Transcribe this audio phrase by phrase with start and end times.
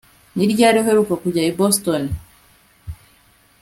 [0.35, 2.03] Ni ryari uheruka kujya i Boston